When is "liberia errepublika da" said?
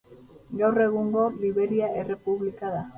1.45-2.87